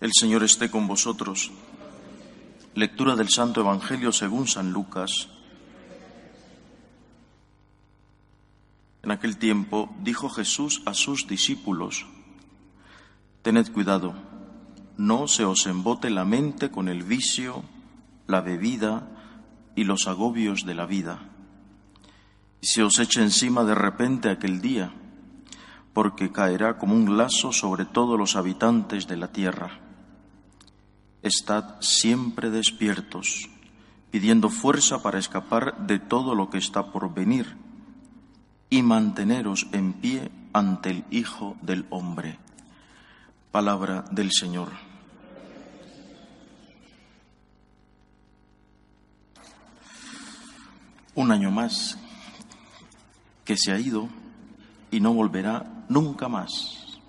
[0.00, 1.50] El Señor esté con vosotros.
[2.76, 5.28] Lectura del Santo Evangelio según San Lucas.
[9.02, 12.06] En aquel tiempo dijo Jesús a sus discípulos,
[13.42, 14.14] Tened cuidado,
[14.96, 17.64] no se os embote la mente con el vicio,
[18.28, 19.08] la bebida
[19.74, 21.18] y los agobios de la vida,
[22.60, 24.92] y se os eche encima de repente aquel día,
[25.92, 29.87] porque caerá como un lazo sobre todos los habitantes de la tierra
[31.22, 33.48] Estad siempre despiertos,
[34.10, 37.56] pidiendo fuerza para escapar de todo lo que está por venir
[38.70, 42.38] y manteneros en pie ante el Hijo del Hombre.
[43.50, 44.70] Palabra del Señor.
[51.14, 51.98] Un año más
[53.44, 54.08] que se ha ido
[54.90, 57.00] y no volverá nunca más.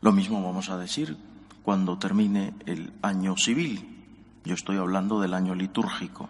[0.00, 1.16] Lo mismo vamos a decir
[1.64, 4.04] cuando termine el año civil.
[4.44, 6.28] Yo estoy hablando del año litúrgico,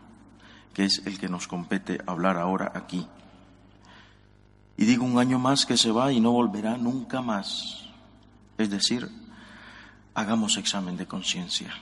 [0.73, 3.07] que es el que nos compete hablar ahora aquí.
[4.77, 7.89] Y digo un año más que se va y no volverá nunca más.
[8.59, 9.11] Es decir,
[10.15, 11.75] hagamos examen de conciencia.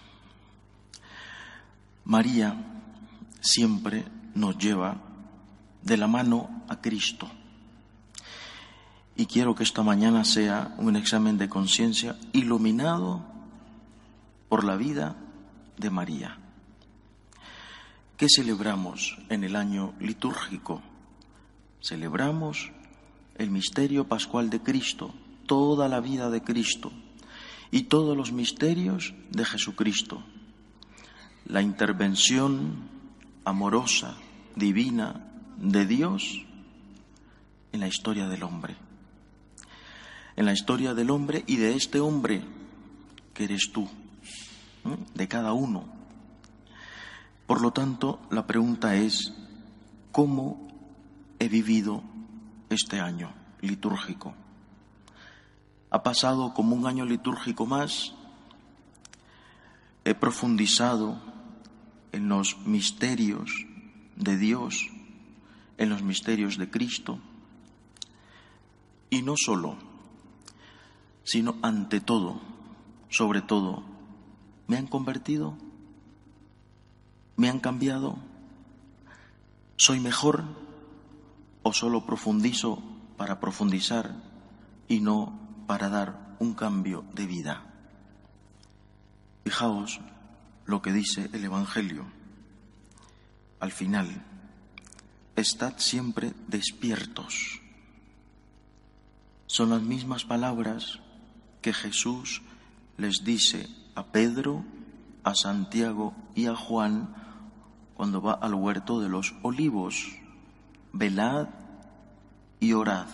[2.05, 2.57] María
[3.43, 4.97] siempre nos lleva
[5.83, 7.31] de la mano a Cristo.
[9.15, 13.32] Y quiero que esta mañana sea un examen de conciencia iluminado
[14.53, 15.17] por la vida
[15.79, 16.37] de María.
[18.19, 20.83] ¿Qué celebramos en el año litúrgico?
[21.81, 22.71] Celebramos
[23.37, 25.15] el misterio pascual de Cristo,
[25.47, 26.93] toda la vida de Cristo
[27.71, 30.23] y todos los misterios de Jesucristo.
[31.47, 32.91] La intervención
[33.47, 34.19] amorosa,
[34.55, 36.43] divina de Dios
[37.73, 38.77] en la historia del hombre.
[40.37, 42.43] En la historia del hombre y de este hombre
[43.33, 43.89] que eres tú
[45.15, 45.85] de cada uno.
[47.47, 49.33] Por lo tanto, la pregunta es,
[50.11, 50.69] ¿cómo
[51.39, 52.03] he vivido
[52.71, 54.35] este año litúrgico?
[55.91, 58.15] ¿Ha pasado como un año litúrgico más?
[60.05, 61.21] ¿He profundizado
[62.13, 63.51] en los misterios
[64.17, 64.89] de Dios,
[65.79, 67.19] en los misterios de Cristo?
[69.11, 69.77] Y no solo,
[71.25, 72.41] sino ante todo,
[73.11, 73.92] sobre todo,
[74.67, 75.57] ¿Me han convertido?
[77.37, 78.17] ¿Me han cambiado?
[79.77, 80.45] ¿Soy mejor
[81.63, 82.83] o solo profundizo
[83.17, 84.15] para profundizar
[84.89, 87.67] y no para dar un cambio de vida?
[89.45, 90.01] Fijaos
[90.67, 92.05] lo que dice el Evangelio.
[93.59, 94.23] Al final,
[95.37, 97.61] estad siempre despiertos.
[99.47, 101.01] Son las mismas palabras
[101.61, 102.43] que Jesús
[102.97, 104.65] les dice a Pedro,
[105.25, 107.15] a Santiago y a Juan
[107.95, 110.09] cuando va al huerto de los olivos.
[110.93, 111.49] Velad
[112.61, 113.07] y orad.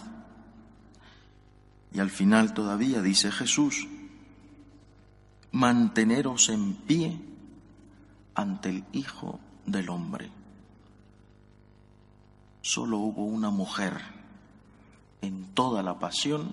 [1.93, 3.87] Y al final todavía dice Jesús,
[5.53, 7.21] manteneros en pie
[8.35, 10.31] ante el Hijo del Hombre.
[12.61, 13.95] Solo hubo una mujer
[15.23, 16.53] en toda la pasión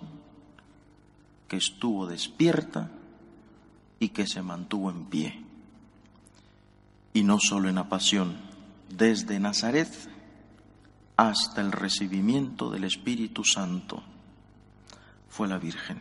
[1.47, 2.89] que estuvo despierta
[3.99, 5.43] y que se mantuvo en pie.
[7.13, 8.37] Y no solo en la pasión,
[8.89, 9.89] desde Nazaret
[11.17, 14.03] hasta el recibimiento del Espíritu Santo
[15.29, 15.99] fue la Virgen.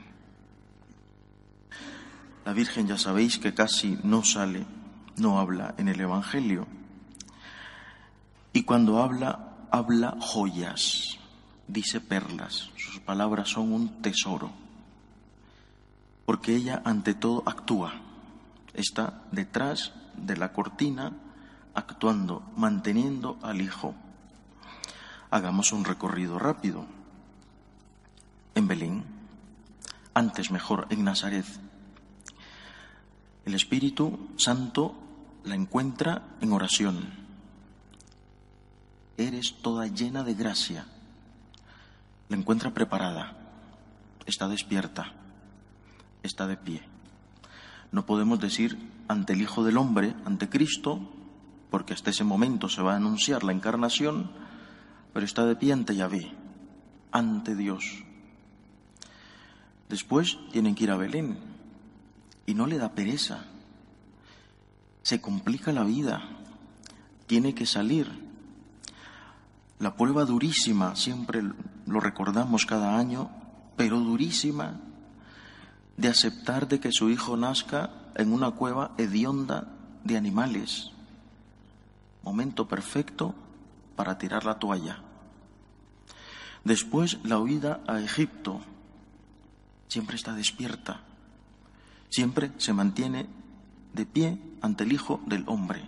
[2.44, 4.67] La Virgen ya sabéis que casi no sale,
[5.17, 6.67] no habla en el Evangelio.
[8.52, 11.19] Y cuando habla, habla joyas,
[11.69, 12.70] dice perlas.
[12.76, 14.63] Sus palabras son un tesoro
[16.26, 17.93] porque ella ante todo actúa,
[18.73, 21.12] está detrás de la cortina
[21.75, 23.94] actuando, manteniendo al Hijo.
[25.31, 26.87] Hagamos un recorrido rápido.
[28.55, 29.05] En Belén,
[30.15, 31.47] antes mejor en Nazaret.
[33.44, 34.94] El Espíritu Santo
[35.44, 37.25] la encuentra en oración.
[39.17, 40.87] Eres toda llena de gracia.
[42.29, 43.37] La encuentra preparada,
[44.26, 45.12] está despierta
[46.25, 46.82] está de pie.
[47.93, 48.76] No podemos decir
[49.06, 51.00] ante el Hijo del Hombre, ante Cristo,
[51.71, 54.31] porque hasta ese momento se va a anunciar la encarnación,
[55.12, 56.32] pero está de pie ante Yahvé,
[57.12, 57.85] ante Dios.
[59.88, 61.38] Después tienen que ir a Belén
[62.47, 63.44] y no le da pereza.
[65.03, 66.23] Se complica la vida,
[67.26, 68.09] tiene que salir.
[69.79, 71.43] La prueba durísima, siempre
[71.87, 73.31] lo recordamos cada año,
[73.76, 74.81] pero durísima,
[75.96, 79.69] de aceptar de que su hijo nazca en una cueva hedionda
[80.02, 80.91] de animales.
[82.23, 83.35] Momento perfecto
[83.96, 84.99] para tirar la toalla.
[86.64, 88.61] Después la huida a Egipto.
[89.88, 91.00] Siempre está despierta.
[92.08, 93.26] Siempre se mantiene
[93.93, 95.85] de pie ante el Hijo del Hombre.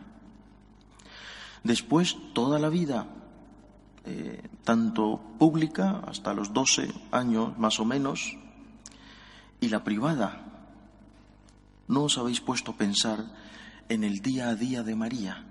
[1.65, 3.07] Después toda la vida,
[4.05, 8.37] eh, tanto pública, hasta los 12 años más o menos,
[9.61, 10.43] y la privada.
[11.89, 13.25] ¿No os habéis puesto a pensar
[13.89, 15.45] en el día a día de María?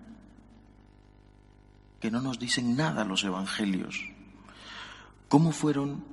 [2.00, 4.02] Que no nos dicen nada los evangelios.
[5.30, 6.04] ¿Cómo fueron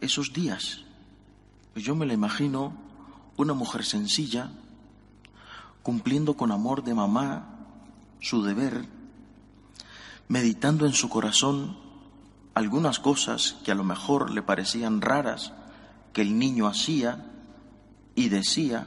[0.00, 0.84] esos días?
[1.72, 2.72] Pues yo me la imagino
[3.36, 4.50] una mujer sencilla,
[5.82, 7.48] cumpliendo con amor de mamá
[8.20, 8.86] su deber,
[10.28, 11.76] meditando en su corazón
[12.54, 15.52] algunas cosas que a lo mejor le parecían raras
[16.12, 17.26] que el niño hacía
[18.14, 18.86] y decía,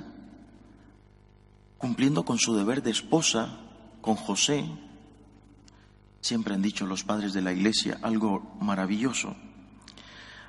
[1.78, 3.60] cumpliendo con su deber de esposa,
[4.02, 4.66] con José,
[6.22, 9.36] siempre han dicho los padres de la Iglesia algo maravilloso.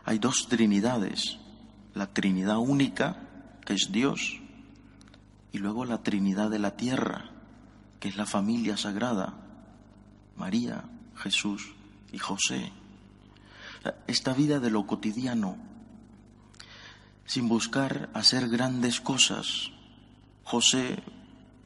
[0.04, 1.38] Hay dos Trinidades,
[1.94, 3.22] la Trinidad única,
[3.64, 4.40] que es Dios,
[5.52, 7.30] y luego la Trinidad de la tierra,
[7.98, 9.34] que es la familia sagrada,
[10.36, 10.84] María,
[11.16, 11.74] Jesús
[12.12, 12.72] y José.
[14.06, 15.56] Esta vida de lo cotidiano,
[17.26, 19.70] sin buscar hacer grandes cosas.
[20.44, 21.02] José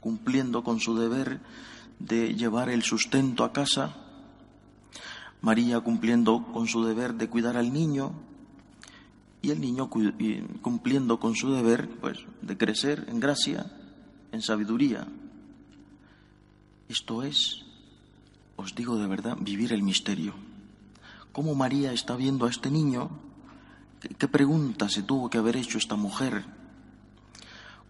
[0.01, 1.41] cumpliendo con su deber
[1.99, 3.95] de llevar el sustento a casa,
[5.43, 8.13] María cumpliendo con su deber de cuidar al niño
[9.43, 13.71] y el niño cumpliendo con su deber pues de crecer en gracia,
[14.33, 15.07] en sabiduría.
[16.89, 17.65] Esto es,
[18.57, 20.35] os digo de verdad, vivir el misterio.
[21.33, 23.11] Cómo María está viendo a este niño
[24.01, 26.45] ¿Qué pregunta se tuvo que haber hecho esta mujer?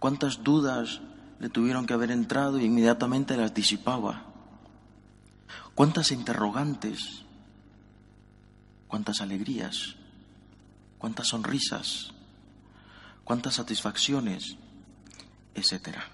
[0.01, 1.01] ¿Cuántas dudas
[1.39, 4.25] le tuvieron que haber entrado y inmediatamente las disipaba?
[5.77, 7.23] ¿Cuántas interrogantes?
[8.89, 9.95] ¿Cuántas alegrías?
[10.99, 12.13] ¿Cuántas sonrisas?
[13.23, 14.57] ¿Cuántas satisfacciones?
[15.55, 16.05] Etcétera.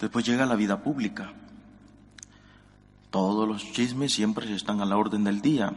[0.00, 1.32] Después llega la vida pública.
[3.10, 5.72] Todos los chismes siempre están a la orden del día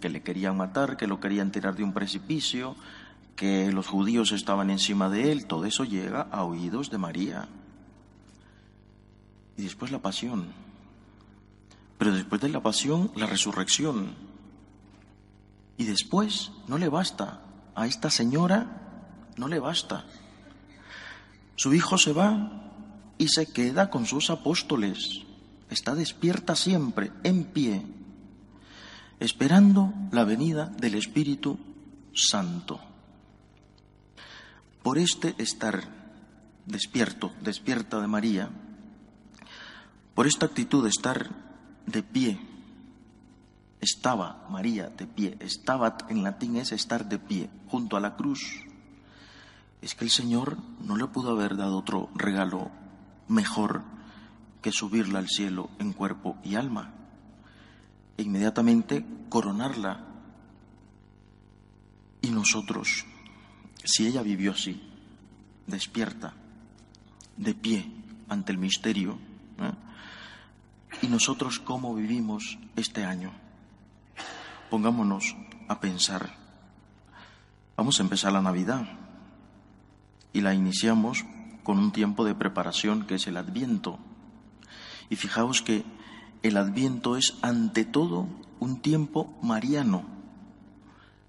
[0.00, 2.76] que le querían matar, que lo querían tirar de un precipicio,
[3.34, 7.48] que los judíos estaban encima de él, todo eso llega a oídos de María.
[9.56, 10.46] Y después la pasión.
[11.98, 14.14] Pero después de la pasión, la resurrección.
[15.78, 17.42] Y después no le basta.
[17.74, 18.82] A esta señora
[19.36, 20.04] no le basta.
[21.56, 22.72] Su hijo se va
[23.18, 25.22] y se queda con sus apóstoles.
[25.70, 27.82] Está despierta siempre, en pie,
[29.20, 31.58] esperando la venida del Espíritu
[32.14, 32.80] Santo.
[34.82, 35.82] Por este estar
[36.66, 38.50] despierto, despierta de María,
[40.14, 41.30] por esta actitud de estar
[41.86, 42.38] de pie,
[43.80, 48.64] estaba María de pie, estaba en latín es estar de pie, junto a la cruz.
[49.82, 52.70] Es que el Señor no le pudo haber dado otro regalo
[53.28, 53.82] mejor
[54.62, 57.05] que subirla al cielo en cuerpo y alma
[58.18, 60.04] inmediatamente coronarla.
[62.22, 63.04] Y nosotros,
[63.84, 64.82] si ella vivió así,
[65.66, 66.34] despierta,
[67.36, 67.90] de pie
[68.28, 69.18] ante el misterio,
[71.02, 73.32] y nosotros cómo vivimos este año,
[74.70, 75.36] pongámonos
[75.68, 76.34] a pensar.
[77.76, 78.86] Vamos a empezar la Navidad
[80.32, 81.24] y la iniciamos
[81.62, 83.98] con un tiempo de preparación que es el Adviento.
[85.10, 85.84] Y fijaos que
[86.46, 88.28] el adviento es ante todo
[88.60, 90.04] un tiempo mariano,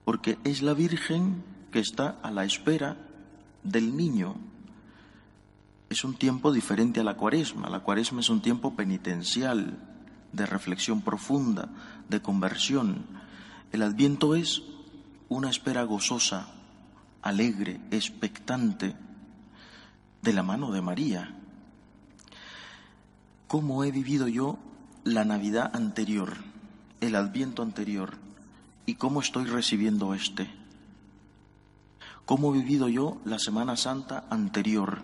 [0.06, 2.98] porque es la Virgen que está a la espera
[3.64, 4.36] del niño.
[5.90, 7.70] Es un tiempo diferente a la cuaresma.
[7.70, 9.80] La cuaresma es un tiempo penitencial,
[10.34, 11.70] de reflexión profunda,
[12.10, 13.06] de conversión.
[13.72, 14.62] El adviento es
[15.30, 16.48] una espera gozosa,
[17.24, 18.96] alegre, expectante,
[20.22, 21.34] de la mano de María.
[23.48, 24.60] ¿Cómo he vivido yo
[25.08, 26.36] la Navidad anterior,
[27.00, 28.18] el Adviento anterior
[28.86, 30.50] y cómo estoy recibiendo este.
[32.26, 35.02] cómo he vivido yo la Semana Santa anterior,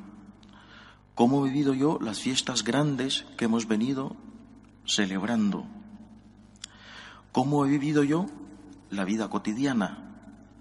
[1.16, 4.18] cómo he vivido yo las fiestas grandes que hemos venido
[4.86, 5.66] celebrando,
[7.32, 8.26] cómo he vivido yo
[8.90, 10.00] la vida cotidiana,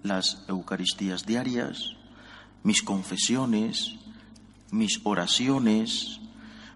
[0.03, 1.97] las Eucaristías diarias,
[2.63, 3.97] mis confesiones,
[4.71, 6.21] mis oraciones,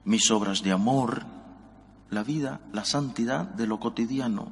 [0.04, 1.37] mis obras de amor,
[2.10, 4.52] la vida, la santidad de lo cotidiano.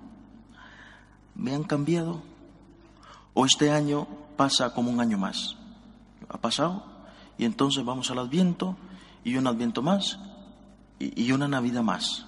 [1.36, 2.22] ¿Me han cambiado?
[3.34, 4.08] ¿O este año
[4.38, 5.56] pasa como un año más?
[6.30, 6.86] ¿Ha pasado?
[7.38, 8.78] Y entonces vamos al Adviento
[9.24, 10.20] y un Adviento más
[11.00, 12.26] y una Navidad más.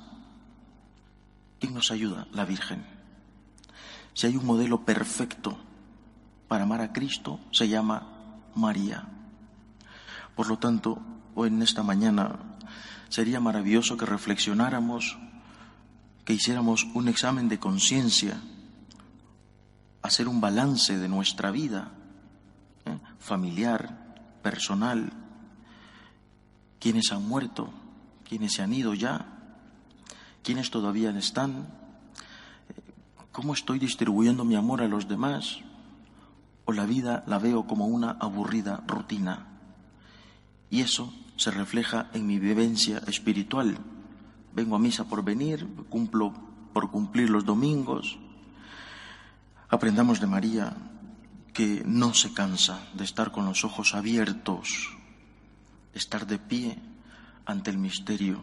[1.60, 2.28] ¿Quién nos ayuda?
[2.32, 2.86] La Virgen.
[4.14, 5.58] Si hay un modelo perfecto
[6.48, 8.04] para amar a Cristo, se llama
[8.56, 9.08] María.
[10.36, 11.00] Por lo tanto,
[11.36, 12.47] hoy en esta mañana
[13.10, 15.18] sería maravilloso que reflexionáramos,
[16.26, 18.42] que hiciéramos un examen de conciencia,
[20.02, 21.92] hacer un balance de nuestra vida
[22.86, 22.98] ¿eh?
[23.20, 25.12] familiar, personal,
[26.80, 27.72] quienes han muerto,
[28.28, 29.26] quienes se han ido ya,
[30.44, 31.68] quienes todavía están,
[33.32, 35.60] cómo estoy distribuyendo mi amor a los demás,
[36.66, 39.48] o la vida la veo como una aburrida rutina.
[40.70, 43.78] Y eso se refleja en mi vivencia espiritual.
[44.54, 46.34] Vengo a misa por venir, cumplo
[46.74, 48.18] por cumplir los domingos.
[49.70, 50.76] Aprendamos de María
[51.54, 54.96] que no se cansa de estar con los ojos abiertos,
[55.94, 56.78] estar de pie
[57.46, 58.42] ante el misterio,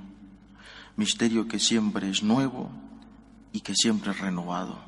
[0.96, 2.70] misterio que siempre es nuevo
[3.52, 4.78] y que siempre es renovado.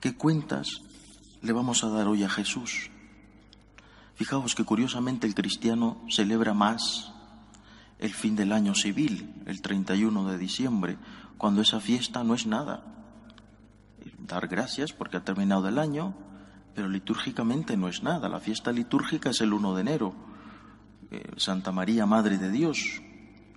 [0.00, 0.68] ¿Qué cuentas
[1.42, 2.91] le vamos a dar hoy a Jesús?
[4.14, 7.12] Fijaos que curiosamente el cristiano celebra más
[7.98, 10.98] el fin del año civil, el 31 de diciembre,
[11.38, 12.84] cuando esa fiesta no es nada.
[14.18, 16.14] Dar gracias porque ha terminado el año,
[16.74, 18.28] pero litúrgicamente no es nada.
[18.28, 20.14] La fiesta litúrgica es el 1 de enero,
[21.10, 23.00] eh, Santa María, Madre de Dios.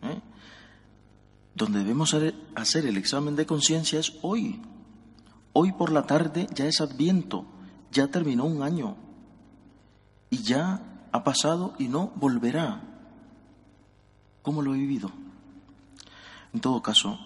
[0.03, 0.21] ¿eh?
[1.53, 2.15] Donde debemos
[2.55, 4.61] hacer el examen de conciencia es hoy.
[5.53, 7.45] Hoy por la tarde ya es adviento,
[7.91, 9.04] ya terminó un año
[10.29, 12.81] y ya ha pasado y no volverá.
[14.41, 15.11] ¿Cómo lo he vivido?
[16.53, 17.19] En todo caso,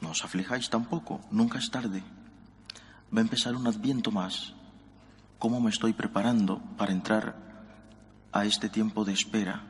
[0.00, 2.02] no os aflijáis tampoco, nunca es tarde.
[3.14, 4.54] Va a empezar un adviento más.
[5.38, 7.36] ¿Cómo me estoy preparando para entrar
[8.32, 9.62] a este tiempo de espera,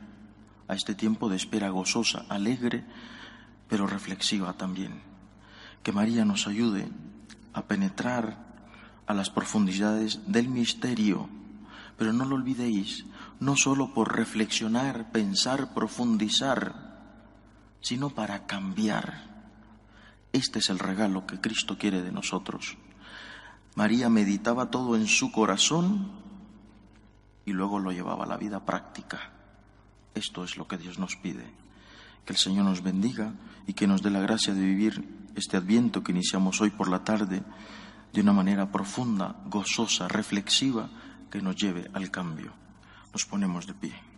[0.67, 2.85] a este tiempo de espera gozosa, alegre,
[3.67, 5.01] pero reflexiva también?
[5.83, 6.89] Que María nos ayude
[7.53, 8.37] a penetrar
[9.05, 11.29] a las profundidades del misterio
[11.97, 13.05] pero no lo olvidéis,
[13.39, 16.75] no solo por reflexionar, pensar, profundizar,
[17.81, 19.35] sino para cambiar.
[20.33, 22.77] Este es el regalo que Cristo quiere de nosotros.
[23.75, 26.11] María meditaba todo en su corazón
[27.45, 29.31] y luego lo llevaba a la vida práctica.
[30.13, 31.45] Esto es lo que Dios nos pide.
[32.25, 33.33] Que el Señor nos bendiga
[33.67, 37.03] y que nos dé la gracia de vivir este adviento que iniciamos hoy por la
[37.03, 37.43] tarde
[38.13, 40.89] de una manera profunda, gozosa, reflexiva
[41.29, 42.51] que nos lleve al cambio.
[43.11, 44.14] Nos ponemos de pie.